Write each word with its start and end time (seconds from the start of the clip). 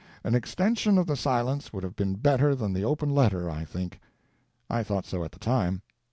An 0.23 0.33
extension 0.33 0.97
of 0.97 1.05
the 1.05 1.15
silence 1.15 1.71
would 1.71 1.83
have 1.83 1.95
been 1.95 2.15
better 2.15 2.55
than 2.55 2.73
the 2.73 2.83
Open 2.83 3.11
Letter, 3.11 3.51
I 3.51 3.63
think. 3.63 3.99
I 4.67 4.81
thought 4.81 5.05
so 5.05 5.23
at 5.23 5.31
the 5.31 5.37
time. 5.37 5.83